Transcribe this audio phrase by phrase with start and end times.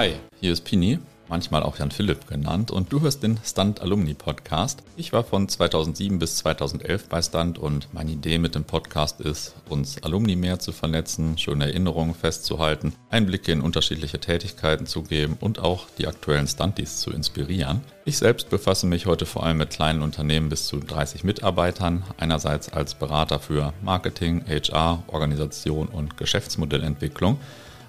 [0.00, 0.98] Hi, hier ist Pini,
[1.28, 4.82] manchmal auch Jan Philipp genannt, und du hörst den Stunt Alumni Podcast.
[4.96, 9.54] Ich war von 2007 bis 2011 bei Stunt und meine Idee mit dem Podcast ist,
[9.68, 15.58] uns Alumni mehr zu vernetzen, schöne Erinnerungen festzuhalten, Einblicke in unterschiedliche Tätigkeiten zu geben und
[15.58, 17.82] auch die aktuellen Stunties zu inspirieren.
[18.06, 22.72] Ich selbst befasse mich heute vor allem mit kleinen Unternehmen bis zu 30 Mitarbeitern, einerseits
[22.72, 27.38] als Berater für Marketing, HR, Organisation und Geschäftsmodellentwicklung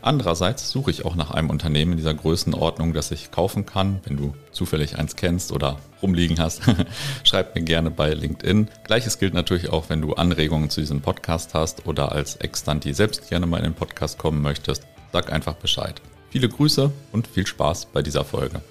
[0.01, 3.99] Andererseits suche ich auch nach einem Unternehmen in dieser Größenordnung, das ich kaufen kann.
[4.05, 6.61] Wenn du zufällig eins kennst oder rumliegen hast,
[7.23, 8.69] schreib mir gerne bei LinkedIn.
[8.83, 13.29] Gleiches gilt natürlich auch, wenn du Anregungen zu diesem Podcast hast oder als Extanti selbst
[13.29, 14.83] gerne mal in den Podcast kommen möchtest.
[15.13, 16.02] Sag einfach Bescheid.
[16.31, 18.61] Viele Grüße und viel Spaß bei dieser Folge.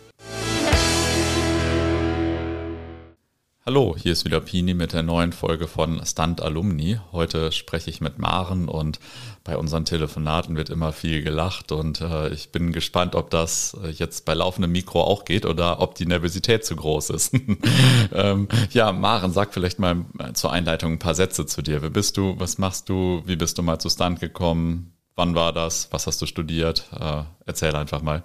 [3.70, 6.98] Hallo, hier ist wieder Pini mit der neuen Folge von Stunt Alumni.
[7.12, 8.98] Heute spreche ich mit Maren und
[9.44, 13.90] bei unseren Telefonaten wird immer viel gelacht und äh, ich bin gespannt, ob das äh,
[13.90, 17.32] jetzt bei laufendem Mikro auch geht oder ob die Nervosität zu groß ist.
[18.12, 21.80] ähm, ja, Maren, sag vielleicht mal zur Einleitung ein paar Sätze zu dir.
[21.80, 22.34] Wer bist du?
[22.40, 23.22] Was machst du?
[23.24, 24.94] Wie bist du mal zu Stunt gekommen?
[25.14, 25.86] Wann war das?
[25.92, 26.86] Was hast du studiert?
[26.98, 28.24] Äh, erzähl einfach mal.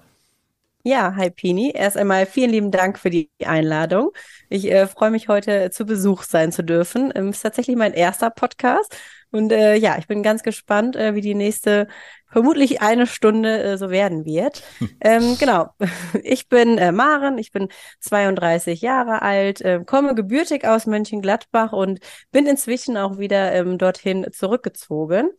[0.88, 1.72] Ja, hi Pini.
[1.74, 4.12] Erst einmal vielen lieben Dank für die Einladung.
[4.50, 7.12] Ich äh, freue mich heute zu Besuch sein zu dürfen.
[7.16, 8.96] Ähm, ist tatsächlich mein erster Podcast.
[9.32, 11.88] Und äh, ja, ich bin ganz gespannt, äh, wie die nächste
[12.28, 14.62] vermutlich eine Stunde äh, so werden wird.
[15.02, 15.70] ähm, genau.
[16.22, 17.70] Ich bin äh, Maren, ich bin
[18.02, 22.00] 32 Jahre alt, äh, komme gebürtig aus Mönchengladbach und
[22.32, 25.32] bin inzwischen auch wieder ähm, dorthin zurückgezogen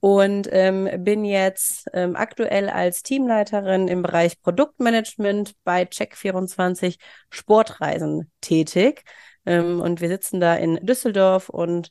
[0.00, 6.98] und ähm, bin jetzt ähm, aktuell als Teamleiterin im Bereich Produktmanagement bei Check24
[7.30, 9.04] Sportreisen tätig.
[9.46, 11.90] Ähm, und wir sitzen da in Düsseldorf und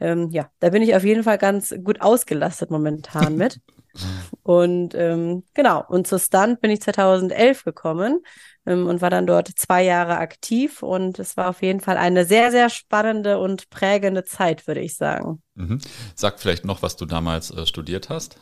[0.00, 3.60] ähm, ja, da bin ich auf jeden Fall ganz gut ausgelastet momentan mit.
[4.42, 8.20] und ähm, genau, und zu Stunt bin ich 2011 gekommen
[8.66, 10.82] ähm, und war dann dort zwei Jahre aktiv.
[10.82, 14.96] Und es war auf jeden Fall eine sehr, sehr spannende und prägende Zeit, würde ich
[14.96, 15.42] sagen.
[15.54, 15.78] Mhm.
[16.14, 18.36] Sag vielleicht noch, was du damals äh, studiert hast.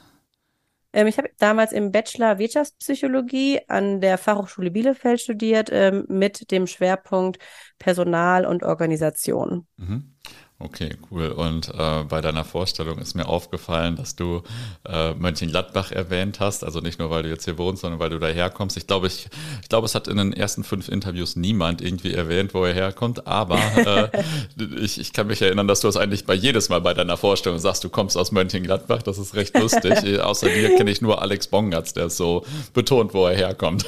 [0.93, 6.67] Ähm, ich habe damals im Bachelor Wirtschaftspsychologie an der Fachhochschule Bielefeld studiert, ähm, mit dem
[6.67, 7.39] Schwerpunkt
[7.79, 9.67] Personal und Organisation.
[9.77, 10.15] Mhm.
[10.65, 11.29] Okay, cool.
[11.29, 14.43] Und äh, bei deiner Vorstellung ist mir aufgefallen, dass du
[14.89, 16.63] äh, Mönchengladbach erwähnt hast.
[16.63, 18.77] Also nicht nur, weil du jetzt hier wohnst, sondern weil du daherkommst.
[18.77, 19.29] Ich glaube, ich,
[19.61, 23.27] ich glaube, es hat in den ersten fünf Interviews niemand irgendwie erwähnt, wo er herkommt.
[23.27, 24.23] Aber äh,
[24.81, 27.59] ich, ich kann mich erinnern, dass du es eigentlich bei jedes Mal bei deiner Vorstellung
[27.59, 29.03] sagst, du kommst aus Mönchengladbach.
[29.03, 30.05] Das ist recht lustig.
[30.05, 33.85] Äh, außer dir kenne ich nur Alex Bongatz, der so betont, wo er herkommt.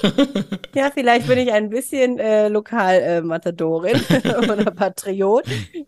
[0.74, 4.00] ja, vielleicht bin ich ein bisschen äh, Lokalmatadorin
[4.38, 5.44] oder Patriot,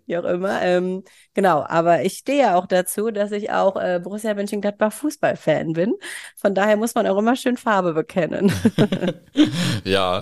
[0.06, 0.62] wie auch immer.
[0.62, 5.72] Ähm, genau, aber ich stehe ja auch dazu, dass ich auch äh, Borussia Mönchengladbach Fußballfan
[5.72, 5.94] bin.
[6.36, 8.52] Von daher muss man auch immer schön Farbe bekennen.
[9.84, 10.18] ja,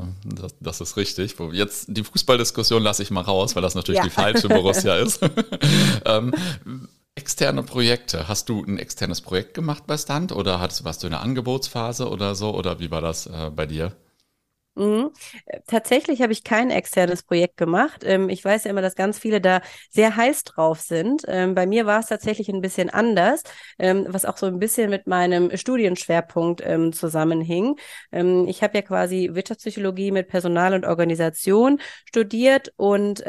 [0.00, 1.36] äh, das, das, ist richtig.
[1.52, 4.04] Jetzt die Fußballdiskussion lasse ich mal raus, weil das natürlich ja.
[4.04, 5.20] die falsche Borussia ist.
[6.04, 6.32] ähm,
[7.18, 8.28] Externe Projekte.
[8.28, 12.10] Hast du ein externes Projekt gemacht bei Stunt oder hast, warst du in der Angebotsphase
[12.10, 12.54] oder so?
[12.54, 13.96] Oder wie war das äh, bei dir?
[14.78, 15.10] Mhm.
[15.66, 18.02] Tatsächlich habe ich kein externes Projekt gemacht.
[18.04, 21.22] Ähm, ich weiß ja immer, dass ganz viele da sehr heiß drauf sind.
[21.28, 23.42] Ähm, bei mir war es tatsächlich ein bisschen anders,
[23.78, 27.76] ähm, was auch so ein bisschen mit meinem Studienschwerpunkt zusammenhing.
[28.46, 33.22] Ich habe ja quasi Wirtschaftspsychologie mit Personal und Organisation studiert und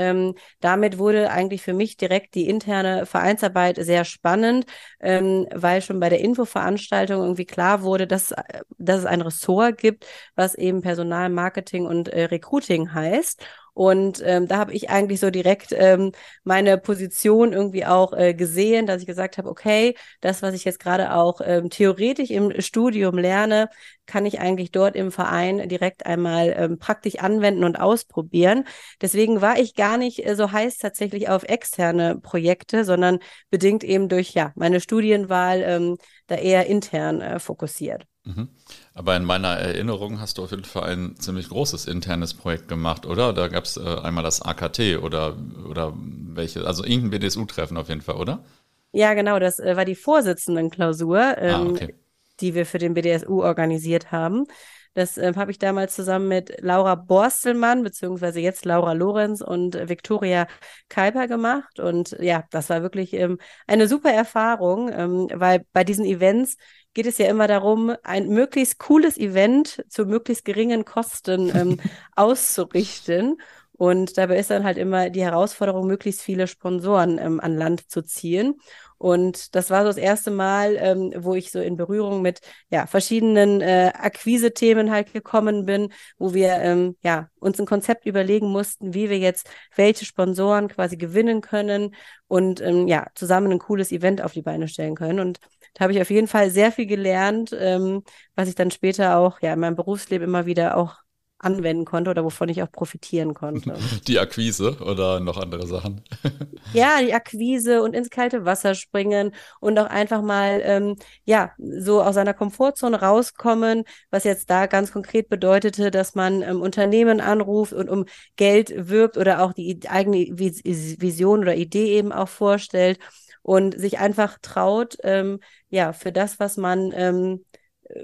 [0.59, 4.66] damit wurde eigentlich für mich direkt die interne Vereinsarbeit sehr spannend,
[5.00, 8.44] weil schon bei der Infoveranstaltung irgendwie klar wurde, dass, äh,
[8.78, 13.45] dass es ein Ressort gibt, was eben Personal Marketing und äh, Recruiting heißt.
[13.77, 16.11] Und ähm, da habe ich eigentlich so direkt ähm,
[16.43, 20.79] meine Position irgendwie auch äh, gesehen, dass ich gesagt habe, okay, das, was ich jetzt
[20.79, 23.69] gerade auch ähm, theoretisch im Studium lerne,
[24.07, 28.63] kann ich eigentlich dort im Verein direkt einmal ähm, praktisch anwenden und ausprobieren.
[28.99, 33.19] Deswegen war ich gar nicht äh, so heiß tatsächlich auf externe Projekte, sondern
[33.51, 38.07] bedingt eben durch ja meine Studienwahl ähm, da eher intern äh, fokussiert.
[38.28, 38.50] Mhm.
[38.94, 43.06] Aber in meiner Erinnerung hast du auf jeden Fall ein ziemlich großes internes Projekt gemacht,
[43.06, 43.32] oder?
[43.32, 45.38] Da gab es äh, einmal das AKT oder,
[45.70, 48.44] oder welche, also irgendein BDSU-Treffen auf jeden Fall, oder?
[48.91, 51.96] Ja, genau, das äh, war die Vorsitzendenklausur, ah, ähm, ah, okay.
[52.41, 54.46] die wir für den BDSU organisiert haben.
[54.94, 60.47] Das äh, habe ich damals zusammen mit Laura Borstelmann, beziehungsweise jetzt Laura Lorenz und Viktoria
[60.90, 61.79] Kalper gemacht.
[61.79, 63.38] Und ja, das war wirklich ähm,
[63.68, 66.58] eine super Erfahrung, ähm, weil bei diesen Events
[66.93, 71.79] geht es ja immer darum, ein möglichst cooles Event zu möglichst geringen Kosten ähm,
[72.16, 73.37] auszurichten.
[73.78, 78.02] Und dabei ist dann halt immer die Herausforderung, möglichst viele Sponsoren ähm, an Land zu
[78.02, 78.56] ziehen.
[78.97, 82.88] Und das war so das erste Mal, ähm, wo ich so in Berührung mit ja,
[82.88, 88.96] verschiedenen äh, Akquise-Themen halt gekommen bin, wo wir ähm, ja, uns ein Konzept überlegen mussten,
[88.96, 91.94] wie wir jetzt welche Sponsoren quasi gewinnen können
[92.28, 95.20] und ähm, ja, zusammen ein cooles Event auf die Beine stellen können.
[95.20, 95.40] Und
[95.76, 98.03] da habe ich auf jeden Fall sehr viel gelernt, ähm,
[98.35, 100.96] was ich dann später auch ja in meinem Berufsleben immer wieder auch
[101.39, 103.75] anwenden konnte oder wovon ich auch profitieren konnte.
[104.07, 106.01] Die Akquise oder noch andere Sachen?
[106.73, 110.95] ja, die Akquise und ins kalte Wasser springen und auch einfach mal, ähm,
[111.25, 116.61] ja, so aus seiner Komfortzone rauskommen, was jetzt da ganz konkret bedeutete, dass man ähm,
[116.61, 118.05] Unternehmen anruft und um
[118.35, 122.99] Geld wirbt oder auch die eigene Vision oder Idee eben auch vorstellt
[123.47, 127.45] und sich einfach traut, ähm, ja, für das, was man ähm,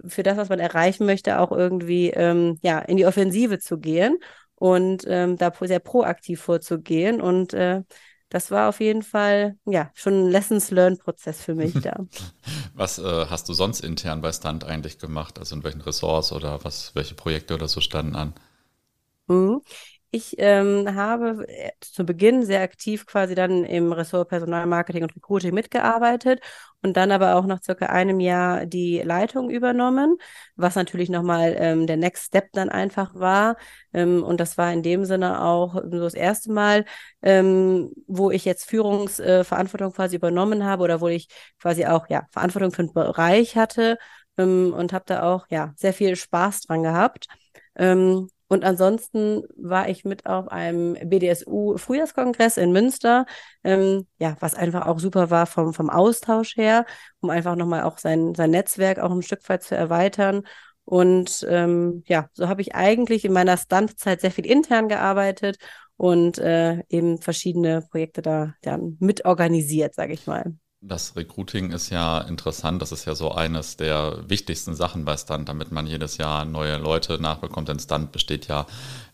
[0.07, 4.18] für das, was man erreichen möchte, auch irgendwie ähm, ja, in die Offensive zu gehen
[4.56, 7.21] und ähm, da sehr proaktiv vorzugehen.
[7.21, 7.81] Und äh,
[8.30, 12.06] das war auf jeden Fall ja schon ein Lessons-Learn-Prozess für mich da.
[12.75, 15.38] Was äh, hast du sonst intern bei Stunt eigentlich gemacht?
[15.39, 18.33] Also in welchen Ressorts oder was, welche Projekte oder so standen an?
[19.27, 19.59] Mhm.
[20.15, 25.56] Ich ähm, habe äh, zu Beginn sehr aktiv quasi dann im Ressort Personalmarketing und Recruiting
[25.56, 26.39] mitgearbeitet
[26.83, 30.18] und dann aber auch nach circa einem Jahr die Leitung übernommen,
[30.56, 33.57] was natürlich nochmal ähm, der Next Step dann einfach war.
[33.92, 36.86] Ähm, und das war in dem Sinne auch so das erste Mal,
[37.24, 41.27] ähm, wo ich jetzt Führungsverantwortung äh, quasi übernommen habe oder wo ich
[41.60, 43.98] quasi auch ja Verantwortung für den Bereich hatte
[44.38, 47.25] ähm, und habe da auch ja sehr viel Spaß dran gehabt.
[47.75, 53.25] Ähm, und ansonsten war ich mit auf einem BDSU-Frühjahrskongress in Münster,
[53.63, 56.85] ähm, ja, was einfach auch super war vom, vom Austausch her,
[57.19, 60.44] um einfach nochmal auch sein, sein Netzwerk auch ein Stück weit zu erweitern.
[60.85, 65.57] Und ähm, ja, so habe ich eigentlich in meiner Stuntzeit sehr viel intern gearbeitet
[65.97, 70.53] und äh, eben verschiedene Projekte da dann mitorganisiert, sage ich mal.
[70.85, 72.81] Das Recruiting ist ja interessant.
[72.81, 76.77] Das ist ja so eines der wichtigsten Sachen bei Stunt, damit man jedes Jahr neue
[76.77, 77.69] Leute nachbekommt.
[77.69, 78.65] Denn Stunt besteht ja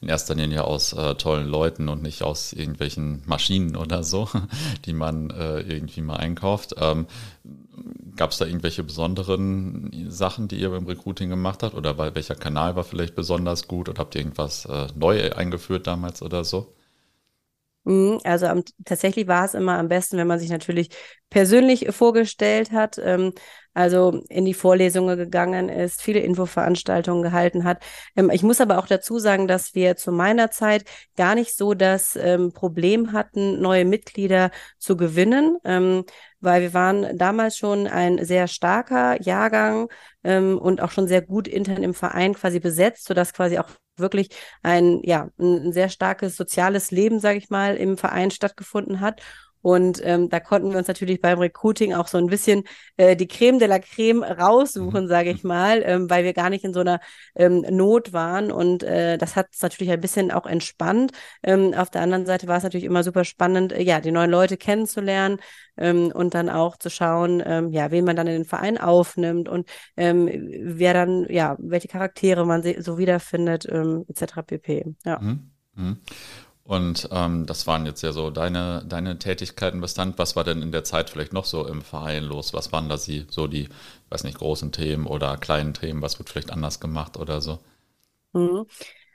[0.02, 4.28] in erster Linie aus äh, tollen Leuten und nicht aus irgendwelchen Maschinen oder so,
[4.86, 6.74] die man äh, irgendwie mal einkauft.
[6.80, 7.06] Ähm,
[8.16, 11.76] Gab es da irgendwelche besonderen Sachen, die ihr beim Recruiting gemacht habt?
[11.76, 13.90] Oder bei welcher Kanal war vielleicht besonders gut?
[13.90, 16.74] Oder habt ihr irgendwas äh, neu eingeführt damals oder so?
[17.90, 20.90] Mhm, also am, tatsächlich war es immer am besten, wenn man sich natürlich
[21.32, 23.34] persönlich vorgestellt hat, ähm,
[23.74, 27.84] also in die Vorlesungen gegangen ist, viele Infoveranstaltungen gehalten hat.
[28.16, 30.84] Ähm, ich muss aber auch dazu sagen, dass wir zu meiner Zeit
[31.18, 36.04] gar nicht so das ähm, Problem hatten, neue Mitglieder zu gewinnen, ähm,
[36.42, 39.88] weil wir waren damals schon ein sehr starker Jahrgang
[40.24, 43.70] ähm, und auch schon sehr gut intern im Verein quasi besetzt, sodass quasi auch
[44.00, 44.30] wirklich
[44.64, 49.22] ein, ja, ein sehr starkes soziales Leben, sage ich mal, im Verein stattgefunden hat.
[49.62, 52.64] Und ähm, da konnten wir uns natürlich beim Recruiting auch so ein bisschen
[52.98, 56.64] äh, die Creme de la Creme raussuchen, sage ich mal, ähm, weil wir gar nicht
[56.64, 57.00] in so einer
[57.36, 58.52] ähm, Not waren.
[58.52, 61.12] Und äh, das hat es natürlich ein bisschen auch entspannt.
[61.44, 64.32] Ähm, auf der anderen Seite war es natürlich immer super spannend, äh, ja, die neuen
[64.32, 65.40] Leute kennenzulernen
[65.78, 69.50] ähm, und dann auch zu schauen, ähm, ja, wen man dann in den Verein aufnimmt
[69.50, 69.68] und
[69.98, 70.30] ähm,
[70.62, 74.44] wer dann, ja, welche Charaktere man so wiederfindet, ähm, etc.
[74.46, 74.96] pp.
[75.06, 75.20] Ja.
[75.20, 75.52] Mhm.
[75.76, 75.98] Mhm.
[76.70, 80.20] Und ähm, das waren jetzt ja so deine, deine Tätigkeiten bestand.
[80.20, 82.54] Was war denn in der Zeit vielleicht noch so im Verein los?
[82.54, 83.70] Was waren da sie, so die,
[84.10, 86.04] weiß nicht, großen Themen oder kleinen Themen?
[86.04, 87.58] Was wird vielleicht anders gemacht oder so?
[88.34, 88.68] Mhm.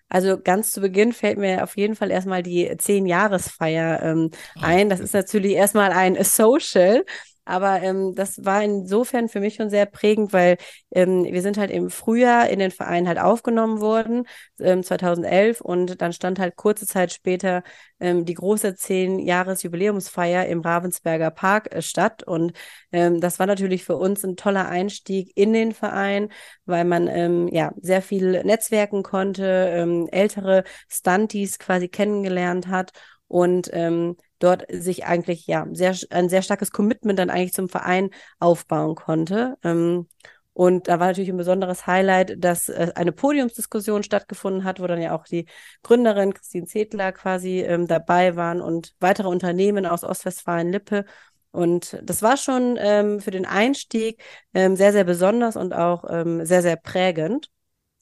[0.09, 4.89] Also ganz zu Beginn fällt mir auf jeden Fall erstmal die Zehn-Jahresfeier ähm, ah, ein.
[4.89, 7.05] Das ist natürlich erstmal ein Social.
[7.45, 10.57] Aber ähm, das war insofern für mich schon sehr prägend, weil
[10.91, 14.27] ähm, wir sind halt im Frühjahr in den Verein halt aufgenommen worden,
[14.61, 17.63] ähm, 2011, und dann stand halt kurze Zeit später
[18.01, 22.23] ähm, die große zehn-Jahres-Jubiläumsfeier im Ravensberger Park äh, statt.
[22.23, 22.53] Und
[22.93, 26.31] ähm, das war natürlich für uns ein toller Einstieg in den Verein,
[26.67, 32.93] weil man ähm, ja sehr viel netzwerken konnte, ähm, ältere Stunties quasi kennengelernt hat
[33.29, 38.11] und ähm, dort sich eigentlich ja sehr, ein sehr starkes Commitment dann eigentlich zum Verein
[38.39, 39.57] aufbauen konnte.
[39.63, 40.07] Ähm,
[40.55, 45.03] und da war natürlich ein besonderes Highlight, dass äh, eine Podiumsdiskussion stattgefunden hat, wo dann
[45.03, 45.47] ja auch die
[45.83, 51.05] Gründerin Christine Zedler quasi ähm, dabei waren und weitere Unternehmen aus Ostwestfalen-Lippe.
[51.51, 54.23] Und das war schon ähm, für den Einstieg
[54.55, 57.51] ähm, sehr, sehr besonders und auch ähm, sehr, sehr prägend.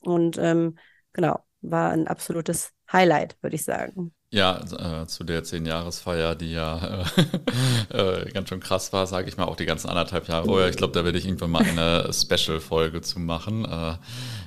[0.03, 0.77] Und ähm,
[1.13, 4.13] genau, war ein absolutes Highlight, würde ich sagen.
[4.35, 7.05] Ja, äh, zu der Zehn-Jahresfeier, die ja
[7.91, 10.71] äh, äh, ganz schön krass war, sage ich mal, auch die ganzen anderthalb Jahre vorher.
[10.71, 13.67] Ich glaube, da werde ich irgendwann mal eine Special-Folge zu machen.
[13.67, 13.97] Äh,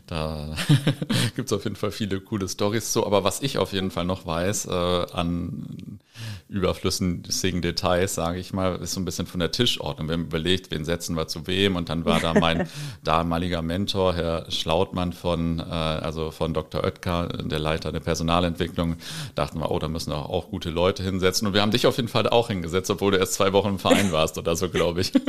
[0.08, 0.56] Da
[1.36, 3.06] gibt es auf jeden Fall viele coole Stories so.
[3.06, 4.72] Aber was ich auf jeden Fall noch weiß äh,
[5.14, 6.00] an
[6.48, 10.08] überflüssigen Details, sage ich mal, ist so ein bisschen von der Tischordnung.
[10.08, 11.76] Wir haben überlegt, wen setzen wir zu wem.
[11.76, 12.68] Und dann war da mein
[13.04, 16.84] damaliger Mentor, Herr Schlautmann von, äh, also von Dr.
[16.84, 18.98] Oetker, der Leiter der Personalentwicklung.
[19.34, 21.48] Dachten wir, oh, da müssen auch, auch gute Leute hinsetzen.
[21.48, 23.80] Und wir haben dich auf jeden Fall auch hingesetzt, obwohl du erst zwei Wochen im
[23.80, 25.14] Verein warst oder so, glaube ich.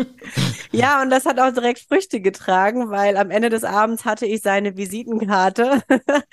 [0.73, 4.42] Ja, und das hat auch direkt Früchte getragen, weil am Ende des Abends hatte ich
[4.42, 5.82] seine Visitenkarte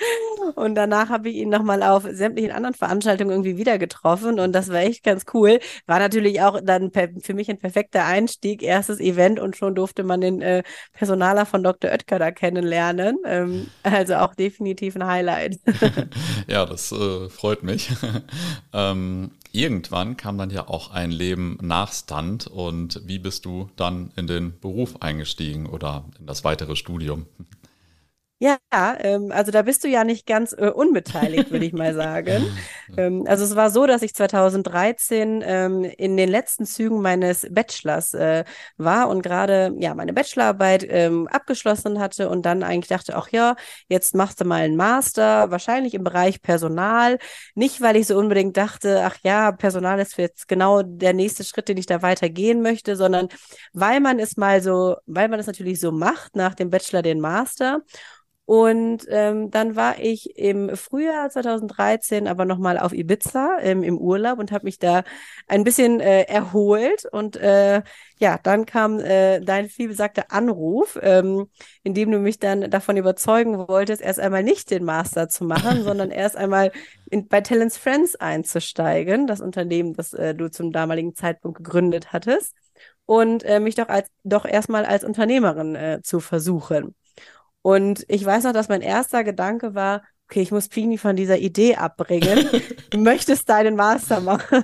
[0.56, 4.73] und danach habe ich ihn nochmal auf sämtlichen anderen Veranstaltungen irgendwie wieder getroffen und das
[4.74, 5.60] war echt ganz cool.
[5.86, 10.22] War natürlich auch dann für mich ein perfekter Einstieg, erstes Event und schon durfte man
[10.22, 11.92] den äh, Personaler von Dr.
[11.92, 13.18] Oetker da kennenlernen.
[13.26, 15.60] Ähm, also auch definitiv ein Highlight.
[16.48, 17.92] ja, das äh, freut mich.
[18.74, 24.12] ähm, irgendwann kam dann ja auch ein Leben nach Stunt und wie bist du dann
[24.16, 27.28] in den Beruf eingestiegen oder in das weitere Studium?
[28.44, 32.46] Ja, ähm, also da bist du ja nicht ganz äh, unbeteiligt, würde ich mal sagen.
[32.98, 38.14] Ähm, also es war so, dass ich 2013 ähm, in den letzten Zügen meines Bachelors
[38.14, 38.44] äh,
[38.78, 43.56] war und gerade ja meine Bachelorarbeit ähm, abgeschlossen hatte und dann eigentlich dachte, ach ja,
[43.88, 47.18] jetzt machst du mal einen Master, wahrscheinlich im Bereich Personal.
[47.56, 51.68] Nicht, weil ich so unbedingt dachte, ach ja, Personal ist jetzt genau der nächste Schritt,
[51.68, 53.30] den ich da weitergehen möchte, sondern
[53.74, 57.20] weil man es mal so, weil man es natürlich so macht, nach dem Bachelor den
[57.20, 57.82] Master.
[58.46, 64.38] Und ähm, dann war ich im Frühjahr 2013 aber nochmal auf Ibiza ähm, im Urlaub
[64.38, 65.04] und habe mich da
[65.48, 67.06] ein bisschen äh, erholt.
[67.10, 67.82] Und äh,
[68.18, 71.50] ja, dann kam äh, dein vielbesagter Anruf, ähm,
[71.84, 75.84] in dem du mich dann davon überzeugen wolltest, erst einmal nicht den Master zu machen,
[75.86, 76.74] sondern erst einmal
[77.10, 82.54] in, bei Talents Friends einzusteigen, das Unternehmen, das äh, du zum damaligen Zeitpunkt gegründet hattest.
[83.06, 86.96] Und äh, mich doch als doch erstmal als Unternehmerin äh, zu versuchen.
[87.64, 91.38] Und ich weiß noch, dass mein erster Gedanke war, okay, ich muss Pini von dieser
[91.38, 92.48] Idee abbringen.
[92.92, 94.64] du möchtest deinen Master machen.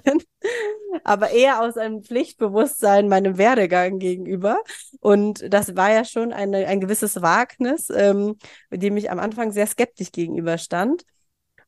[1.03, 4.61] Aber eher aus einem Pflichtbewusstsein meinem Werdegang gegenüber.
[4.99, 8.35] Und das war ja schon eine, ein gewisses Wagnis, ähm,
[8.69, 11.03] mit dem ich am Anfang sehr skeptisch gegenüberstand.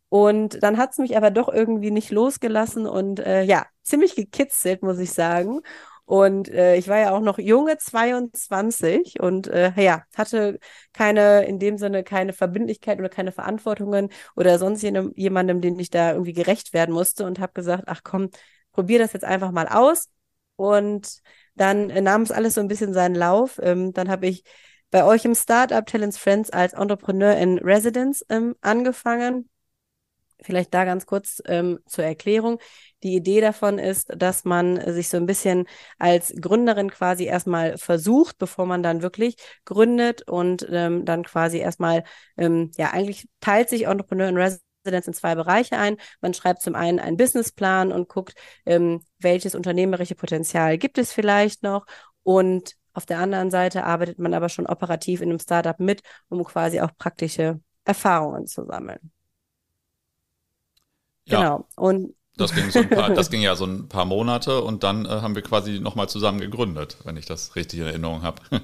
[0.09, 4.83] Und dann hat es mich aber doch irgendwie nicht losgelassen und äh, ja, ziemlich gekitzelt,
[4.83, 5.61] muss ich sagen.
[6.11, 10.59] Und äh, ich war ja auch noch junge 22 und äh, ja, hatte
[10.91, 16.11] keine, in dem Sinne keine Verbindlichkeit oder keine Verantwortungen oder sonst jemandem, den ich da
[16.11, 18.29] irgendwie gerecht werden musste und habe gesagt, ach komm,
[18.73, 20.09] probier das jetzt einfach mal aus.
[20.57, 21.21] Und
[21.55, 23.57] dann äh, nahm es alles so ein bisschen seinen Lauf.
[23.63, 24.43] Ähm, dann habe ich
[24.89, 29.47] bei euch im Startup Talents Friends als Entrepreneur in Residence ähm, angefangen.
[30.41, 32.59] Vielleicht da ganz kurz ähm, zur Erklärung.
[33.03, 35.67] Die Idee davon ist, dass man sich so ein bisschen
[35.99, 42.03] als Gründerin quasi erstmal versucht, bevor man dann wirklich gründet und ähm, dann quasi erstmal,
[42.37, 45.97] ähm, ja, eigentlich teilt sich Entrepreneur in Residence in zwei Bereiche ein.
[46.21, 48.33] Man schreibt zum einen einen Businessplan und guckt,
[48.65, 51.85] ähm, welches unternehmerische Potenzial gibt es vielleicht noch
[52.23, 56.43] und auf der anderen Seite arbeitet man aber schon operativ in einem Startup mit, um
[56.43, 59.11] quasi auch praktische Erfahrungen zu sammeln.
[61.25, 61.39] Ja.
[61.41, 61.67] Genau.
[61.75, 65.05] Und das ging, so ein paar, das ging ja so ein paar Monate und dann
[65.05, 68.41] äh, haben wir quasi nochmal zusammen gegründet, wenn ich das richtig in Erinnerung habe.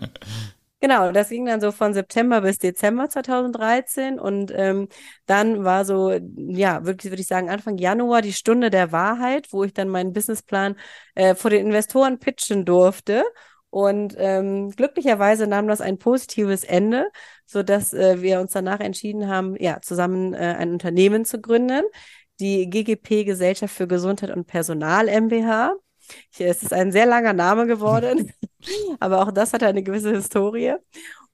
[0.80, 4.90] Genau, das ging dann so von September bis Dezember 2013 und ähm,
[5.26, 9.64] dann war so, ja, wirklich würde ich sagen, Anfang Januar die Stunde der Wahrheit, wo
[9.64, 10.76] ich dann meinen Businessplan
[11.16, 13.24] äh, vor den Investoren pitchen durfte.
[13.72, 17.10] Und ähm, glücklicherweise nahm das ein positives Ende,
[17.46, 21.84] so dass äh, wir uns danach entschieden haben, ja, zusammen äh, ein Unternehmen zu gründen
[22.40, 25.74] die GGP Gesellschaft für Gesundheit und Personal MBH.
[26.38, 28.32] Es ist ein sehr langer Name geworden,
[29.00, 30.76] aber auch das hat eine gewisse Historie.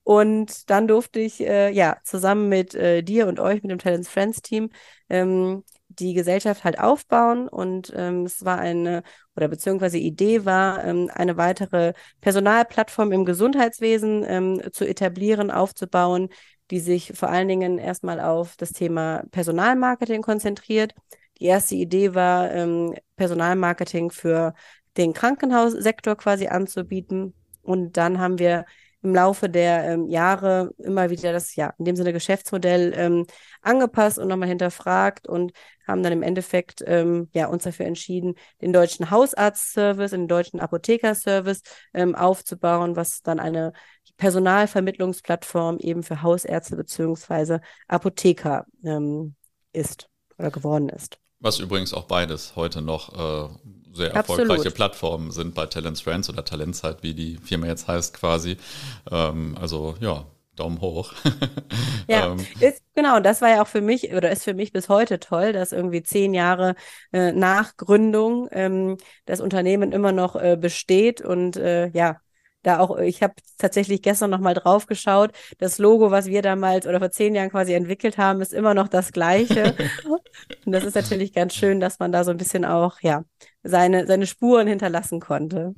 [0.03, 4.10] Und dann durfte ich äh, ja zusammen mit äh, dir und euch, mit dem Talents
[4.10, 4.69] Friends Team,
[5.10, 7.48] ähm, die Gesellschaft halt aufbauen.
[7.48, 9.03] Und ähm, es war eine,
[9.36, 16.29] oder beziehungsweise Idee war, ähm, eine weitere Personalplattform im Gesundheitswesen ähm, zu etablieren, aufzubauen,
[16.73, 20.95] die sich vor allen Dingen erstmal auf das Thema Personalmarketing konzentriert.
[21.39, 24.55] Die erste Idee war, ähm, Personalmarketing für
[24.97, 27.35] den Krankenhaussektor quasi anzubieten.
[27.61, 28.65] Und dann haben wir
[29.03, 33.27] im Laufe der ähm, Jahre immer wieder das, ja, in dem Sinne Geschäftsmodell ähm,
[33.61, 35.51] angepasst und nochmal hinterfragt und
[35.87, 41.61] haben dann im Endeffekt ähm, ja, uns dafür entschieden, den deutschen Hausarztservice, den deutschen Apothekerservice
[41.93, 43.73] ähm, aufzubauen, was dann eine
[44.17, 49.36] Personalvermittlungsplattform eben für Hausärzte beziehungsweise Apotheker ähm,
[49.72, 51.17] ist oder geworden ist.
[51.39, 53.50] Was übrigens auch beides heute noch äh,
[53.91, 54.75] sehr erfolgreiche Absolut.
[54.75, 58.58] Plattformen sind bei Talents Friends oder Talentzeit, wie die Firma jetzt heißt quasi.
[59.12, 61.13] Ähm, also ja, Daumen hoch.
[62.08, 62.46] ja, ähm.
[62.60, 65.51] ist, genau, das war ja auch für mich oder ist für mich bis heute toll,
[65.51, 66.75] dass irgendwie zehn Jahre
[67.12, 72.20] äh, nach Gründung ähm, das Unternehmen immer noch äh, besteht und äh, ja,
[72.63, 75.32] da auch, ich habe tatsächlich gestern nochmal drauf geschaut.
[75.60, 78.88] Das Logo, was wir damals oder vor zehn Jahren quasi entwickelt haben, ist immer noch
[78.88, 79.75] das gleiche.
[80.65, 83.24] und das ist natürlich ganz schön, dass man da so ein bisschen auch, ja,
[83.63, 85.74] seine, seine Spuren hinterlassen konnte.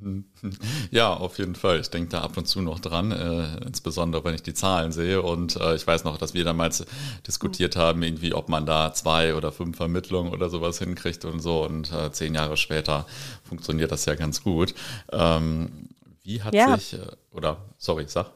[0.90, 1.80] Ja, auf jeden Fall.
[1.80, 5.22] Ich denke da ab und zu noch dran, äh, insbesondere wenn ich die Zahlen sehe.
[5.22, 6.84] Und äh, ich weiß noch, dass wir damals
[7.26, 11.64] diskutiert haben, irgendwie, ob man da zwei oder fünf Vermittlungen oder sowas hinkriegt und so.
[11.64, 13.06] Und äh, zehn Jahre später
[13.44, 14.74] funktioniert das ja ganz gut.
[15.12, 15.88] Ähm,
[16.26, 16.76] wie hat ja.
[16.76, 18.32] sich, äh, oder sorry, sag.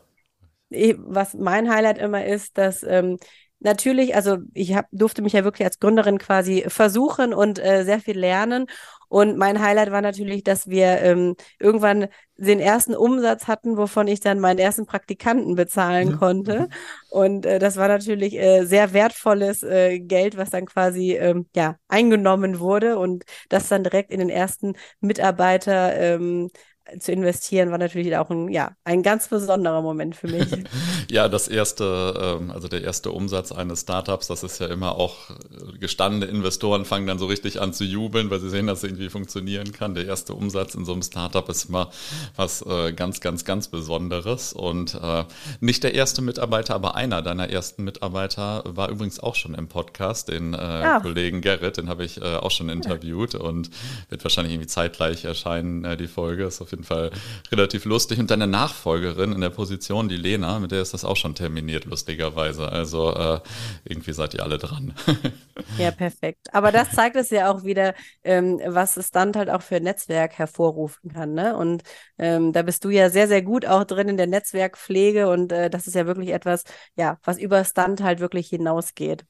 [0.70, 3.18] Was mein Highlight immer ist, dass ähm,
[3.59, 8.00] natürlich, also ich hab, durfte mich ja wirklich als Gründerin quasi versuchen und äh, sehr
[8.00, 8.66] viel lernen.
[9.09, 12.06] Und mein Highlight war natürlich, dass wir ähm, irgendwann
[12.37, 16.68] den ersten Umsatz hatten, wovon ich dann meinen ersten Praktikanten bezahlen konnte.
[17.11, 21.76] Und äh, das war natürlich äh, sehr wertvolles äh, Geld, was dann quasi ähm, ja
[21.88, 26.50] eingenommen wurde und das dann direkt in den ersten Mitarbeiter ähm,
[26.99, 30.49] zu investieren, war natürlich auch ein, ja, ein ganz besonderer Moment für mich.
[31.11, 35.30] ja, das erste, ähm, also der erste Umsatz eines Startups, das ist ja immer auch
[35.30, 38.85] äh, gestandene Investoren fangen dann so richtig an zu jubeln, weil sie sehen, dass es
[38.85, 39.94] irgendwie funktionieren kann.
[39.94, 41.90] Der erste Umsatz in so einem Startup ist immer
[42.37, 44.52] was äh, ganz, ganz, ganz Besonderes.
[44.52, 45.25] Und äh,
[45.61, 50.28] nicht der erste Mitarbeiter, aber einer deiner ersten Mitarbeiter war übrigens auch schon im Podcast,
[50.28, 50.97] den ja.
[50.97, 51.00] Ah.
[51.00, 53.70] Kollegen Gerrit, den habe ich auch schon interviewt und
[54.09, 56.44] wird wahrscheinlich irgendwie zeitgleich erscheinen, die Folge.
[56.44, 57.10] Ist auf jeden jeden Fall
[57.52, 58.18] relativ lustig.
[58.18, 61.84] Und deine Nachfolgerin in der Position, die Lena, mit der ist das auch schon terminiert,
[61.84, 62.70] lustigerweise.
[62.70, 63.40] Also äh,
[63.84, 64.94] irgendwie seid ihr alle dran.
[65.78, 66.49] ja, perfekt.
[66.52, 67.94] Aber das zeigt es ja auch wieder,
[68.25, 71.34] ähm, was es dann halt auch für ein Netzwerk hervorrufen kann.
[71.34, 71.56] Ne?
[71.56, 71.82] Und
[72.18, 75.70] ähm, da bist du ja sehr, sehr gut auch drin in der Netzwerkpflege und äh,
[75.70, 76.64] das ist ja wirklich etwas,
[76.96, 79.25] ja, was über Stunt halt wirklich hinausgeht.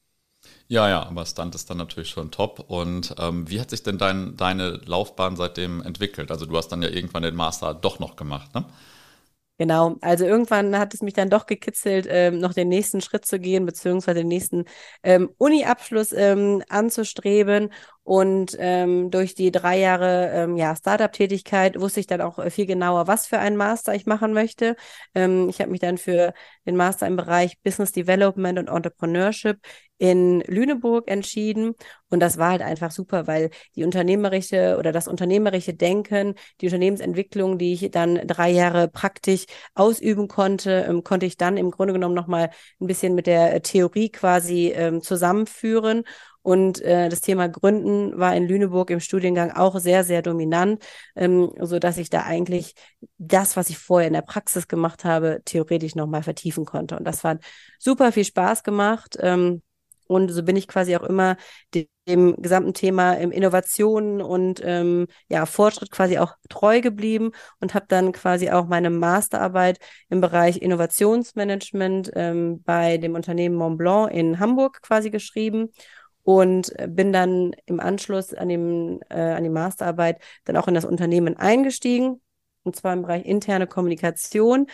[0.67, 2.59] Ja, ja, aber Stunt ist dann natürlich schon top.
[2.67, 6.31] Und ähm, wie hat sich denn dein, deine Laufbahn seitdem entwickelt?
[6.31, 8.65] Also du hast dann ja irgendwann den Master doch noch gemacht, ne?
[9.57, 13.39] Genau, also irgendwann hat es mich dann doch gekitzelt, ähm, noch den nächsten Schritt zu
[13.39, 14.65] gehen, beziehungsweise den nächsten
[15.03, 17.71] ähm, Uni-Abschluss ähm, anzustreben.
[18.03, 22.65] Und ähm, durch die drei Jahre ähm, ja, Startup-Tätigkeit wusste ich dann auch äh, viel
[22.65, 24.75] genauer, was für einen Master ich machen möchte.
[25.13, 26.33] Ähm, ich habe mich dann für
[26.65, 29.59] den Master im Bereich Business Development und Entrepreneurship
[30.01, 31.75] in Lüneburg entschieden.
[32.09, 37.59] Und das war halt einfach super, weil die unternehmerische oder das unternehmerische Denken, die Unternehmensentwicklung,
[37.59, 42.15] die ich dann drei Jahre praktisch ausüben konnte, ähm, konnte ich dann im Grunde genommen
[42.15, 46.03] nochmal ein bisschen mit der Theorie quasi ähm, zusammenführen.
[46.41, 50.83] Und äh, das Thema Gründen war in Lüneburg im Studiengang auch sehr, sehr dominant,
[51.15, 52.73] ähm, so dass ich da eigentlich
[53.17, 56.97] das, was ich vorher in der Praxis gemacht habe, theoretisch nochmal vertiefen konnte.
[56.97, 57.43] Und das hat
[57.79, 59.17] super viel Spaß gemacht.
[59.19, 59.61] Ähm,
[60.07, 61.37] und so bin ich quasi auch immer
[61.73, 67.85] dem, gesamten Thema ähm, Innovationen und ähm, ja, Fortschritt quasi auch treu geblieben und habe
[67.87, 74.81] dann quasi auch meine Masterarbeit im Bereich Innovationsmanagement ähm, bei dem Unternehmen Montblanc in Hamburg
[74.81, 75.69] quasi geschrieben
[76.23, 80.85] und bin dann im Anschluss an, dem, äh, an die Masterarbeit dann auch in das
[80.85, 82.21] Unternehmen eingestiegen
[82.63, 84.67] und zwar im Bereich interne Kommunikation.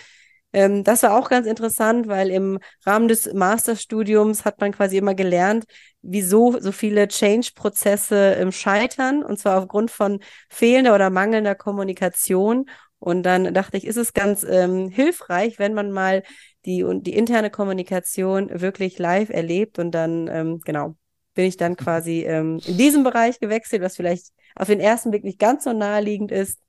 [0.53, 5.15] Ähm, das war auch ganz interessant, weil im Rahmen des Masterstudiums hat man quasi immer
[5.15, 5.65] gelernt,
[6.01, 12.69] wieso so viele Change-Prozesse ähm, scheitern, und zwar aufgrund von fehlender oder mangelnder Kommunikation.
[12.99, 16.23] Und dann dachte ich, ist es ganz ähm, hilfreich, wenn man mal
[16.65, 20.95] die, die interne Kommunikation wirklich live erlebt und dann, ähm, genau,
[21.37, 25.23] bin ich dann quasi ähm, in diesem Bereich gewechselt, was vielleicht auf den ersten Blick
[25.23, 26.59] nicht ganz so naheliegend ist.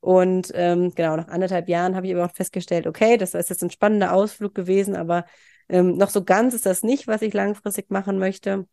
[0.00, 3.62] Und ähm, genau, nach anderthalb Jahren habe ich aber auch festgestellt, okay, das ist jetzt
[3.62, 5.24] ein spannender Ausflug gewesen, aber
[5.70, 8.66] ähm, noch so ganz ist das nicht, was ich langfristig machen möchte.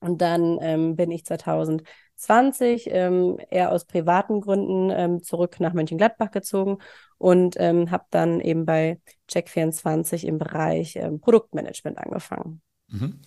[0.00, 6.32] Und dann ähm, bin ich 2020 ähm, eher aus privaten Gründen ähm, zurück nach Mönchengladbach
[6.32, 6.78] gezogen
[7.18, 9.00] und ähm, habe dann eben bei
[9.30, 12.62] Check24 im Bereich ähm, Produktmanagement angefangen.
[12.88, 13.20] Mhm.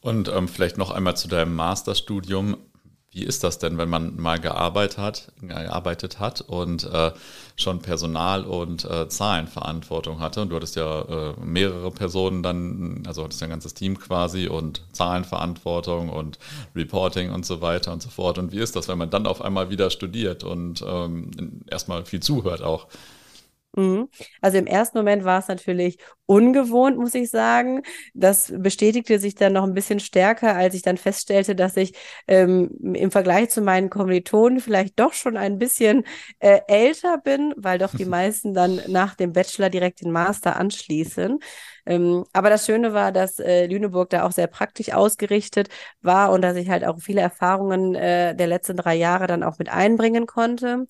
[0.00, 2.56] Und ähm, vielleicht noch einmal zu deinem Masterstudium.
[3.12, 7.10] Wie ist das denn, wenn man mal gearbeitet hat, gearbeitet hat und äh,
[7.56, 10.42] schon Personal und äh, Zahlenverantwortung hatte?
[10.42, 14.46] Und du hattest ja äh, mehrere Personen dann, also hattest ja ein ganzes Team quasi
[14.46, 16.38] und Zahlenverantwortung und
[16.76, 18.38] Reporting und so weiter und so fort.
[18.38, 21.32] Und wie ist das, wenn man dann auf einmal wieder studiert und ähm,
[21.68, 22.86] erstmal viel zuhört auch?
[23.76, 24.08] Mhm.
[24.40, 27.82] Also im ersten Moment war es natürlich ungewohnt, muss ich sagen.
[28.14, 31.94] Das bestätigte sich dann noch ein bisschen stärker, als ich dann feststellte, dass ich
[32.26, 36.04] ähm, im Vergleich zu meinen Kommilitonen vielleicht doch schon ein bisschen
[36.40, 41.38] äh, älter bin, weil doch die meisten dann nach dem Bachelor direkt den Master anschließen.
[41.86, 45.68] Ähm, aber das Schöne war, dass äh, Lüneburg da auch sehr praktisch ausgerichtet
[46.02, 49.58] war und dass ich halt auch viele Erfahrungen äh, der letzten drei Jahre dann auch
[49.58, 50.86] mit einbringen konnte.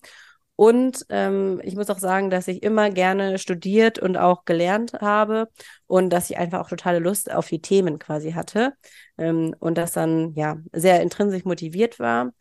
[0.60, 5.48] Und ähm, ich muss auch sagen, dass ich immer gerne studiert und auch gelernt habe
[5.86, 8.74] und dass ich einfach auch totale Lust auf die Themen quasi hatte
[9.16, 12.32] ähm, und das dann ja sehr intrinsisch motiviert war.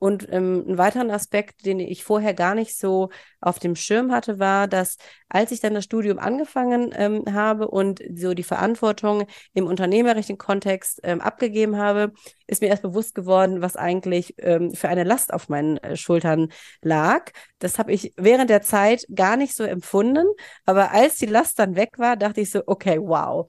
[0.00, 3.10] Und ähm, einen weiteren Aspekt, den ich vorher gar nicht so
[3.40, 4.96] auf dem Schirm hatte, war, dass
[5.28, 11.00] als ich dann das Studium angefangen ähm, habe und so die Verantwortung im unternehmerischen Kontext
[11.02, 12.12] ähm, abgegeben habe,
[12.46, 16.52] ist mir erst bewusst geworden, was eigentlich ähm, für eine Last auf meinen äh, Schultern
[16.80, 17.32] lag.
[17.58, 20.26] Das habe ich während der Zeit gar nicht so empfunden,
[20.64, 23.48] aber als die Last dann weg war, dachte ich so, okay, wow.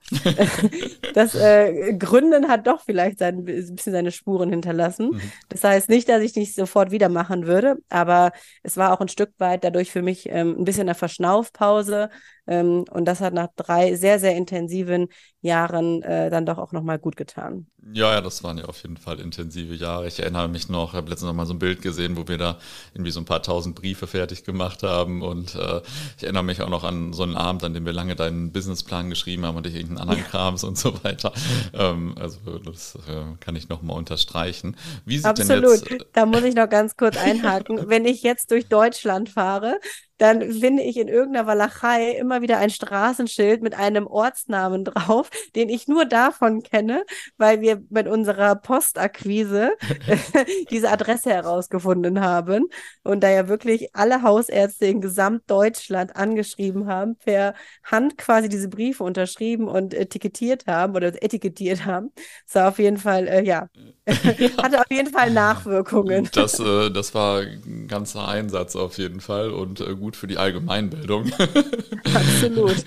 [1.13, 5.11] das äh, Gründen hat doch vielleicht sein, ein bisschen seine Spuren hinterlassen.
[5.11, 5.21] Mhm.
[5.49, 8.31] Das heißt nicht, dass ich nicht sofort wieder machen würde, aber
[8.63, 12.09] es war auch ein Stück weit dadurch für mich ähm, ein bisschen eine Verschnaufpause,
[12.49, 15.07] ähm, und das hat nach drei sehr, sehr intensiven
[15.41, 17.67] Jahren äh, dann doch auch nochmal gut getan.
[17.93, 20.07] Ja, ja, das waren ja auf jeden Fall intensive Jahre.
[20.07, 22.39] Ich erinnere mich noch, ich habe letztens noch mal so ein Bild gesehen, wo wir
[22.39, 22.57] da
[22.93, 25.21] irgendwie so ein paar tausend Briefe fertig gemacht haben.
[25.21, 25.81] Und äh,
[26.17, 29.09] ich erinnere mich auch noch an so einen Abend, an dem wir lange deinen Businessplan
[29.09, 31.31] geschrieben haben und ich irgendeinen anderen Krams und so weiter.
[31.73, 34.75] Ähm, also das äh, kann ich noch mal unterstreichen.
[35.05, 35.87] Wie sieht Absolut.
[35.89, 37.89] Denn jetzt, da muss ich noch ganz kurz einhaken.
[37.89, 39.79] Wenn ich jetzt durch Deutschland fahre,
[40.19, 45.69] dann finde ich in irgendeiner Walachei immer wieder ein Straßenschild mit einem Ortsnamen drauf, den
[45.69, 47.03] ich nur davon kenne,
[47.37, 49.71] weil wir mit unserer Postakquise
[50.69, 52.67] diese Adresse herausgefunden haben
[53.03, 57.53] und da ja wirklich alle Hausärzte in Gesamtdeutschland angeschrieben haben, per
[57.83, 62.11] Hand quasi diese Briefe unterschrieben und etikettiert haben oder etikettiert haben.
[62.45, 63.69] Das war auf jeden Fall, äh, ja,
[64.57, 66.29] hatte auf jeden Fall Nachwirkungen.
[66.39, 70.37] Das, äh, das war ein ganzer Einsatz auf jeden Fall und äh, gut für die
[70.37, 71.31] Allgemeinbildung.
[72.13, 72.77] Absolut.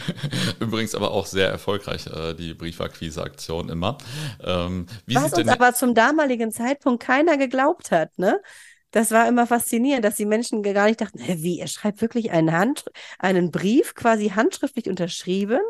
[0.60, 3.98] Übrigens aber auch sehr erfolgreich, äh, die Briefakquise-Aktion immer.
[4.42, 8.40] Ähm, Was uns aber zum damaligen Zeitpunkt keiner geglaubt hat, ne?
[8.90, 12.52] Das war immer faszinierend, dass die Menschen gar nicht dachten, wie, er schreibt wirklich einen,
[12.52, 12.84] Hand,
[13.18, 15.60] einen Brief quasi handschriftlich unterschrieben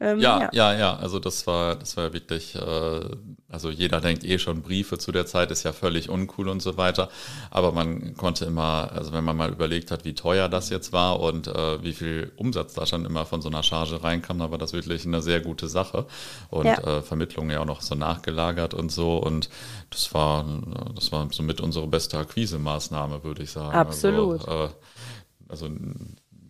[0.00, 3.00] ähm, ja, ja, ja, ja, also das war, das war wirklich, äh,
[3.48, 6.76] also jeder denkt eh schon, Briefe zu der Zeit ist ja völlig uncool und so
[6.76, 7.08] weiter.
[7.50, 11.20] Aber man konnte immer, also wenn man mal überlegt hat, wie teuer das jetzt war
[11.20, 14.58] und äh, wie viel Umsatz da schon immer von so einer Charge reinkam, dann war
[14.58, 16.06] das wirklich eine sehr gute Sache.
[16.50, 16.78] Und ja.
[16.78, 19.18] äh, Vermittlung ja auch noch so nachgelagert und so.
[19.18, 19.48] Und
[19.90, 20.44] das war,
[20.96, 23.76] das war somit unsere beste Akquise-Maßnahme, würde ich sagen.
[23.76, 24.46] Absolut.
[24.48, 24.68] Also, äh,
[25.48, 25.68] also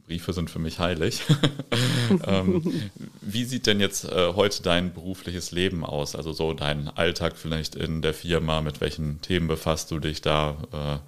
[0.07, 1.23] Briefe sind für mich heilig.
[2.27, 2.91] ähm,
[3.21, 6.15] wie sieht denn jetzt äh, heute dein berufliches Leben aus?
[6.15, 11.03] Also so dein Alltag vielleicht in der Firma, mit welchen Themen befasst du dich da?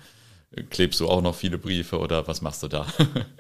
[0.55, 2.87] Äh, klebst du auch noch viele Briefe oder was machst du da?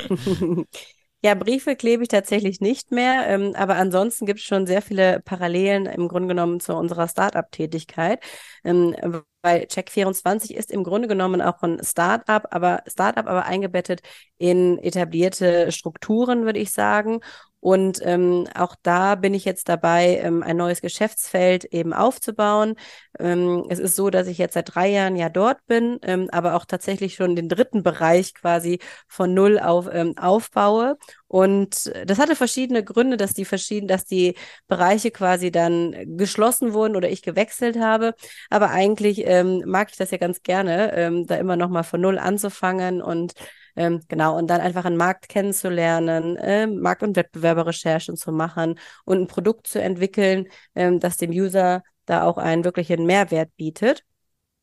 [1.22, 5.20] Ja, Briefe klebe ich tatsächlich nicht mehr, ähm, aber ansonsten gibt es schon sehr viele
[5.24, 8.22] Parallelen im Grunde genommen zu unserer Startup-Tätigkeit,
[8.64, 8.94] ähm,
[9.42, 14.00] weil Check24 ist im Grunde genommen auch ein Startup, aber Startup aber eingebettet
[14.38, 17.20] in etablierte Strukturen, würde ich sagen.
[17.66, 22.76] Und ähm, auch da bin ich jetzt dabei, ähm, ein neues Geschäftsfeld eben aufzubauen.
[23.18, 26.55] Ähm, es ist so, dass ich jetzt seit drei Jahren ja dort bin, ähm, aber
[26.55, 30.96] auch tatsächlich schon den dritten Bereich quasi von null auf ähm, aufbaue.
[31.28, 34.36] Und das hatte verschiedene Gründe, dass die verschiedenen, dass die
[34.68, 38.14] Bereiche quasi dann geschlossen wurden oder ich gewechselt habe.
[38.48, 42.00] Aber eigentlich ähm, mag ich das ja ganz gerne, ähm, da immer noch mal von
[42.00, 43.32] null anzufangen und
[43.76, 49.20] ähm, genau, und dann einfach einen Markt kennenzulernen, äh, Markt- und Wettbewerberrecherchen zu machen und
[49.20, 54.04] ein Produkt zu entwickeln, ähm, das dem User da auch einen wirklichen Mehrwert bietet.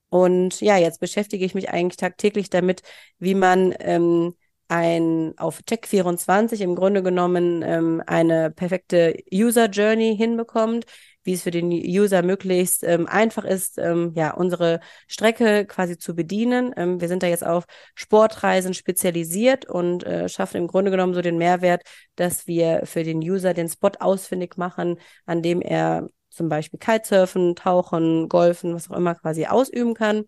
[0.10, 2.82] Und ja, jetzt beschäftige ich mich eigentlich tagtäglich damit,
[3.19, 4.36] wie man ähm,
[4.74, 10.86] ein auf Check24 im Grunde genommen ähm, eine perfekte User Journey hinbekommt,
[11.24, 16.16] wie es für den User möglichst ähm, einfach ist, ähm, ja, unsere Strecke quasi zu
[16.16, 16.74] bedienen.
[16.76, 21.22] Ähm, wir sind da jetzt auf Sportreisen spezialisiert und äh, schaffen im Grunde genommen so
[21.22, 21.84] den Mehrwert,
[22.16, 27.56] dass wir für den User den Spot ausfindig machen, an dem er zum Beispiel Kitesurfen,
[27.56, 30.24] Tauchen, Golfen, was auch immer quasi ausüben kann.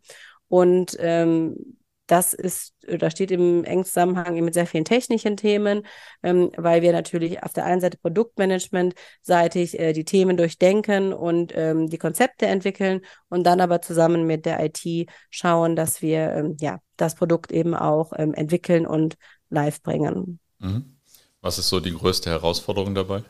[0.50, 5.86] Und ähm, das ist, da steht im engen Zusammenhang mit sehr vielen technischen Themen,
[6.24, 11.89] ähm, weil wir natürlich auf der einen Seite Produktmanagement-seitig äh, die Themen durchdenken und ähm,
[11.89, 16.80] die Konzepte entwickeln und dann aber zusammen mit der IT schauen, dass wir ähm, ja
[16.98, 19.18] das Produkt eben auch ähm, entwickeln und
[19.50, 20.39] live bringen.
[20.60, 20.98] Mhm.
[21.41, 23.24] Was ist so die größte Herausforderung dabei?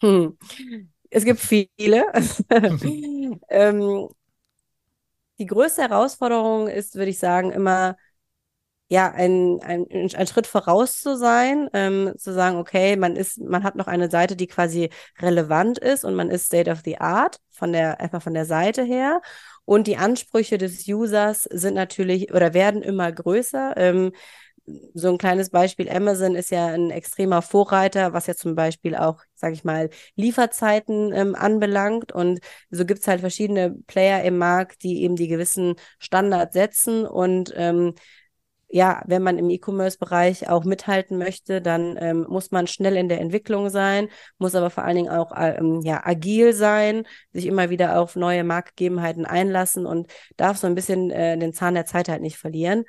[0.00, 0.36] Hm.
[1.10, 1.40] Es gibt
[1.78, 2.04] viele.
[3.48, 4.08] ähm,
[5.38, 7.96] die größte Herausforderung ist, würde ich sagen, immer
[8.88, 13.64] ja, ein, ein, ein Schritt voraus zu sein, ähm, zu sagen, okay, man ist, man
[13.64, 17.38] hat noch eine Seite, die quasi relevant ist und man ist State of the Art
[17.50, 19.22] von der, einfach von der Seite her.
[19.64, 23.74] Und die Ansprüche des Users sind natürlich oder werden immer größer.
[23.76, 24.12] Ähm,
[24.94, 29.20] so ein kleines Beispiel, Amazon ist ja ein extremer Vorreiter, was ja zum Beispiel auch,
[29.34, 32.12] sage ich mal, Lieferzeiten ähm, anbelangt.
[32.12, 37.06] Und so gibt es halt verschiedene Player im Markt, die eben die gewissen Standards setzen.
[37.06, 37.94] Und ähm,
[38.68, 43.20] ja, wenn man im E-Commerce-Bereich auch mithalten möchte, dann ähm, muss man schnell in der
[43.20, 48.00] Entwicklung sein, muss aber vor allen Dingen auch ähm, ja, agil sein, sich immer wieder
[48.00, 52.22] auf neue Marktgegebenheiten einlassen und darf so ein bisschen äh, den Zahn der Zeit halt
[52.22, 52.84] nicht verlieren.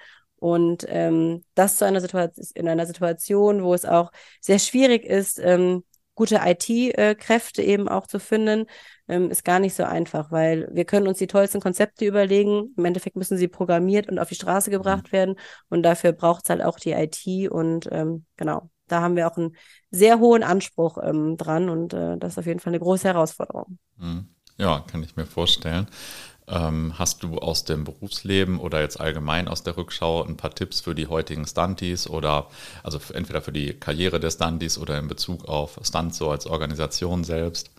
[0.45, 5.39] Und ähm, das zu einer Situation, in einer Situation, wo es auch sehr schwierig ist,
[5.39, 8.67] ähm, gute IT-Kräfte eben auch zu finden,
[9.07, 12.75] ähm, ist gar nicht so einfach, weil wir können uns die tollsten Konzepte überlegen.
[12.77, 14.73] Im Endeffekt müssen sie programmiert und auf die Straße mhm.
[14.73, 15.33] gebracht werden.
[15.69, 17.49] Und dafür braucht es halt auch die IT.
[17.49, 19.55] Und ähm, genau, da haben wir auch einen
[19.89, 21.69] sehr hohen Anspruch ähm, dran.
[21.69, 23.79] Und äh, das ist auf jeden Fall eine große Herausforderung.
[23.97, 24.27] Mhm.
[24.57, 25.87] Ja, kann ich mir vorstellen.
[26.47, 30.81] Ähm, hast du aus dem Berufsleben oder jetzt allgemein aus der Rückschau ein paar Tipps
[30.81, 32.47] für die heutigen Stunties oder
[32.83, 37.23] also entweder für die Karriere der Stunties oder in Bezug auf Stunts so als Organisation
[37.23, 37.71] selbst?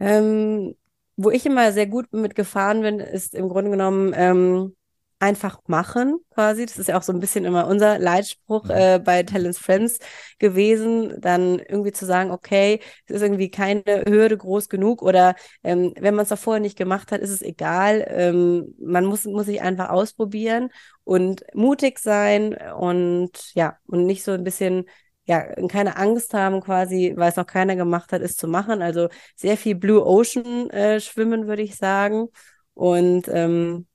[0.00, 0.74] Ähm,
[1.16, 4.74] wo ich immer sehr gut mitgefahren bin, ist im Grunde genommen ähm,
[5.20, 6.64] einfach machen quasi.
[6.66, 8.70] Das ist ja auch so ein bisschen immer unser Leitspruch mhm.
[8.70, 9.98] äh, bei Talents Friends
[10.38, 15.92] gewesen, dann irgendwie zu sagen, okay, es ist irgendwie keine Hürde groß genug oder ähm,
[15.98, 18.06] wenn man es doch vorher nicht gemacht hat, ist es egal.
[18.08, 20.70] Ähm, man muss, muss sich einfach ausprobieren
[21.04, 24.84] und mutig sein und ja, und nicht so ein bisschen
[25.24, 28.80] ja, keine Angst haben quasi, weil es noch keiner gemacht hat, es zu machen.
[28.80, 32.28] Also sehr viel Blue Ocean äh, schwimmen, würde ich sagen.
[32.72, 33.86] Und ähm,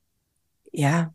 [0.82, 1.14] ja,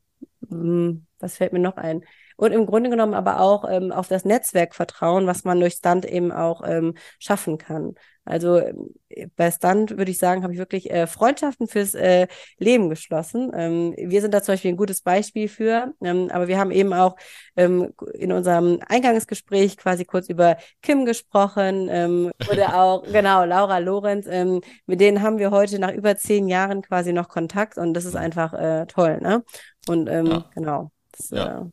[0.49, 2.03] mh, hm, was fällt mir noch ein?
[2.39, 6.05] Und im Grunde genommen aber auch ähm, auf das Netzwerk vertrauen, was man durch Stunt
[6.05, 7.95] eben auch ähm, schaffen kann.
[8.23, 12.27] Also äh, bei Stunt würde ich sagen, habe ich wirklich äh, Freundschaften fürs äh,
[12.57, 13.51] Leben geschlossen.
[13.53, 16.93] Ähm, wir sind da zum Beispiel ein gutes Beispiel für, ähm, aber wir haben eben
[16.93, 17.17] auch
[17.57, 24.27] ähm, in unserem Eingangsgespräch quasi kurz über Kim gesprochen ähm, oder auch, genau, Laura Lorenz.
[24.29, 28.05] Ähm, mit denen haben wir heute nach über zehn Jahren quasi noch Kontakt und das
[28.05, 29.43] ist einfach äh, toll, ne?
[29.87, 30.49] Und ähm, ja.
[30.53, 30.91] genau.
[31.19, 31.61] Das, ja.
[31.61, 31.65] Äh,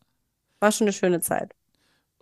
[0.60, 1.54] war schon eine schöne Zeit.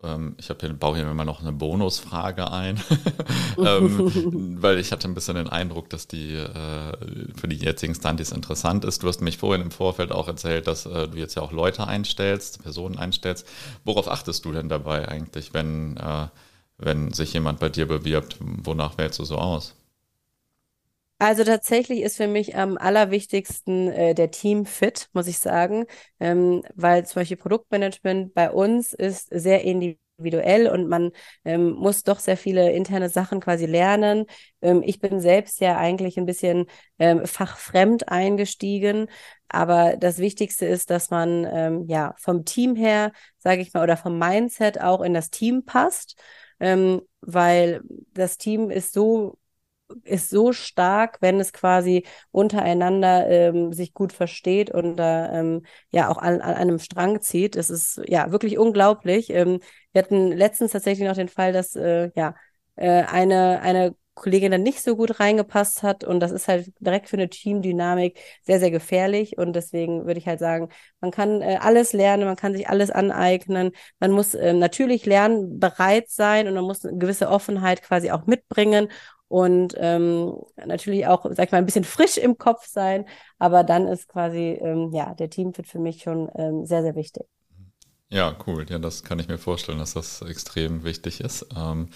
[0.04, 2.80] Ähm, ich habe hier, baue hier immer noch eine Bonusfrage ein,
[3.58, 6.92] ähm, weil ich hatte ein bisschen den Eindruck, dass die äh,
[7.34, 9.02] für die jetzigen Stunties interessant ist.
[9.02, 11.86] Du hast mich vorhin im Vorfeld auch erzählt, dass äh, du jetzt ja auch Leute
[11.86, 13.46] einstellst, Personen einstellst.
[13.84, 16.28] Worauf achtest du denn dabei eigentlich, wenn, äh,
[16.78, 18.36] wenn sich jemand bei dir bewirbt?
[18.40, 19.74] Wonach wählst du so aus?
[21.18, 25.86] Also tatsächlich ist für mich am allerwichtigsten äh, der Team-Fit, muss ich sagen,
[26.20, 31.12] ähm, weil zum Beispiel Produktmanagement bei uns ist sehr individuell und man
[31.44, 34.26] ähm, muss doch sehr viele interne Sachen quasi lernen.
[34.60, 36.66] Ähm, ich bin selbst ja eigentlich ein bisschen
[36.98, 39.06] ähm, fachfremd eingestiegen,
[39.48, 43.96] aber das Wichtigste ist, dass man ähm, ja vom Team her, sage ich mal, oder
[43.96, 46.20] vom Mindset auch in das Team passt,
[46.60, 47.80] ähm, weil
[48.12, 49.38] das Team ist so
[50.04, 56.08] ist so stark, wenn es quasi untereinander ähm, sich gut versteht und da ähm, ja
[56.08, 57.56] auch an, an einem Strang zieht.
[57.56, 59.30] Das ist ja wirklich unglaublich.
[59.30, 59.60] Ähm,
[59.92, 62.34] wir hatten letztens tatsächlich noch den Fall, dass äh, ja
[62.76, 67.08] äh, eine, eine Kollegin dann nicht so gut reingepasst hat und das ist halt direkt
[67.08, 70.68] für eine Teamdynamik sehr, sehr gefährlich und deswegen würde ich halt sagen,
[71.00, 75.58] man kann äh, alles lernen, man kann sich alles aneignen, man muss äh, natürlich lernen,
[75.58, 78.88] bereit sein und man muss eine gewisse Offenheit quasi auch mitbringen
[79.34, 83.04] und ähm, natürlich auch, sag ich mal, ein bisschen frisch im Kopf sein.
[83.40, 87.24] Aber dann ist quasi, ähm, ja, der Teamfit für mich schon ähm, sehr, sehr wichtig.
[88.10, 88.64] Ja, cool.
[88.68, 91.46] Ja, das kann ich mir vorstellen, dass das extrem wichtig ist.
[91.56, 91.88] Ähm,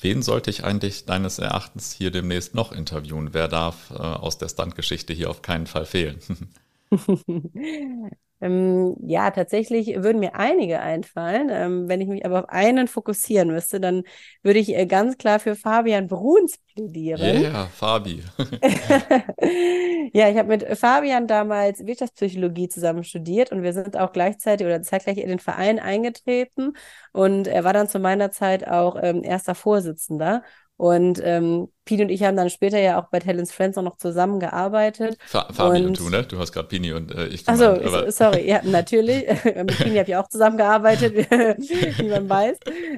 [0.00, 3.34] wen sollte ich eigentlich deines Erachtens hier demnächst noch interviewen?
[3.34, 6.18] Wer darf äh, aus der Standgeschichte hier auf keinen Fall fehlen?
[8.40, 11.48] Ähm, ja, tatsächlich würden mir einige einfallen.
[11.50, 14.02] Ähm, wenn ich mich aber auf einen fokussieren müsste, dann
[14.42, 17.42] würde ich äh, ganz klar für Fabian Bruns plädieren.
[17.42, 18.22] Ja, yeah, Fabi.
[20.12, 24.82] ja, ich habe mit Fabian damals Wirtschaftspsychologie zusammen studiert und wir sind auch gleichzeitig oder
[24.82, 26.72] zeitgleich in den Verein eingetreten
[27.12, 30.42] und er war dann zu meiner Zeit auch ähm, erster Vorsitzender.
[30.80, 33.98] Und ähm, Pini und ich haben dann später ja auch bei Talents Friends auch noch
[33.98, 35.18] zusammengearbeitet.
[35.26, 36.22] Fa Fabi und, und, du, ne?
[36.22, 37.46] Du hast gerade Pini und äh, ich.
[37.46, 39.26] Achso, sorry, ja, natürlich.
[39.44, 41.14] Mit Pini habe ich auch zusammengearbeitet,
[41.98, 42.56] wie man weiß.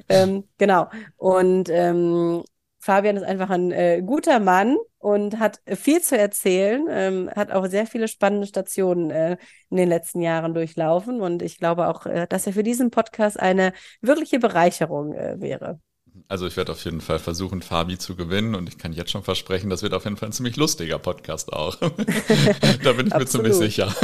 [0.09, 0.90] Ähm, genau.
[1.16, 2.45] Und ähm,
[2.79, 7.66] Fabian ist einfach ein äh, guter Mann und hat viel zu erzählen, ähm, hat auch
[7.66, 9.38] sehr viele spannende Stationen äh,
[9.71, 13.40] in den letzten Jahren durchlaufen und ich glaube auch, äh, dass er für diesen Podcast
[13.40, 15.81] eine wirkliche Bereicherung äh, wäre.
[16.29, 19.23] Also ich werde auf jeden Fall versuchen, Fabi zu gewinnen und ich kann jetzt schon
[19.23, 21.77] versprechen, das wird auf jeden Fall ein ziemlich lustiger Podcast auch.
[22.85, 23.95] da bin ich mir ziemlich sicher.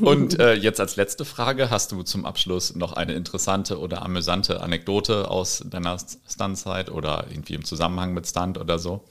[0.00, 4.60] und äh, jetzt als letzte Frage, hast du zum Abschluss noch eine interessante oder amüsante
[4.60, 5.96] Anekdote aus deiner
[6.28, 9.04] Stuntzeit oder irgendwie im Zusammenhang mit Stunt oder so?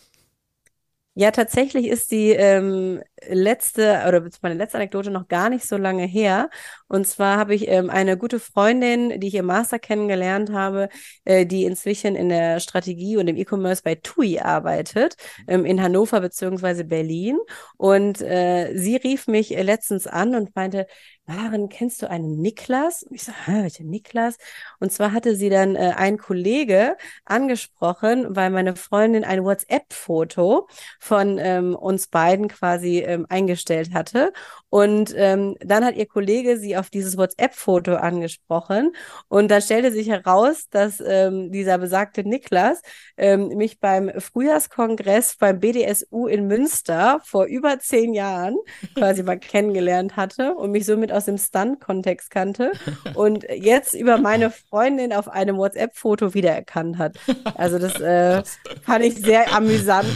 [1.14, 6.06] Ja, tatsächlich ist die ähm, letzte oder meine letzte Anekdote noch gar nicht so lange
[6.06, 6.50] her.
[6.88, 10.88] Und zwar habe ich ähm, eine gute Freundin, die ich im Master kennengelernt habe,
[11.26, 15.16] äh, die inzwischen in der Strategie und im E-Commerce bei TUI arbeitet,
[15.50, 17.38] ähm, in Hannover beziehungsweise Berlin.
[17.76, 20.88] Und äh, sie rief mich letztens an und meinte,
[21.28, 23.04] Maren, kennst du einen Niklas?
[23.04, 24.38] Und ich so, Hä, welcher Niklas?
[24.80, 30.68] Und zwar hatte sie dann äh, ein Kollege angesprochen, weil meine Freundin ein WhatsApp-Foto
[31.00, 34.34] von ähm, uns beiden quasi ähm, eingestellt hatte.
[34.70, 38.92] Und ähm, dann hat ihr Kollege sie auf dieses WhatsApp-Foto angesprochen.
[39.28, 42.82] Und da stellte sich heraus, dass ähm, dieser besagte Niklas
[43.16, 48.58] ähm, mich beim Frühjahrskongress beim BDSU in Münster vor über zehn Jahren
[48.96, 52.72] quasi mal kennengelernt hatte und mich somit aus dem Stunt-Kontext kannte
[53.14, 57.18] und jetzt über meine Freundin auf einem WhatsApp-Foto wiedererkannt hat.
[57.56, 58.44] Also das äh,
[58.84, 60.08] fand ich sehr amüsant.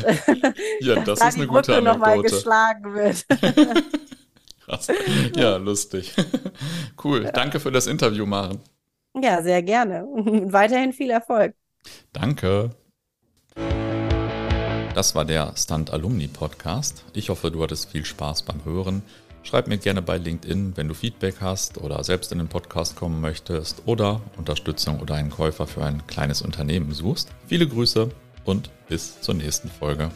[0.80, 1.84] Ja, das ist eine gute Brücke Anekdote.
[1.84, 3.26] nochmal geschlagen wird.
[4.66, 4.88] Krass.
[5.36, 6.14] Ja, lustig.
[7.04, 7.26] Cool.
[7.26, 7.32] Ja.
[7.32, 8.60] Danke für das Interview, Maren.
[9.22, 10.06] Ja, sehr gerne.
[10.06, 11.54] Und weiterhin viel Erfolg.
[12.14, 12.72] Danke.
[14.96, 17.04] Das war der Stunt Alumni Podcast.
[17.14, 19.04] Ich hoffe, du hattest viel Spaß beim Hören.
[19.46, 23.22] Schreib mir gerne bei LinkedIn, wenn du Feedback hast oder selbst in den Podcast kommen
[23.22, 27.30] möchtest oder Unterstützung oder einen Käufer für ein kleines Unternehmen suchst.
[27.46, 28.10] Viele Grüße
[28.44, 30.10] und bis zur nächsten Folge.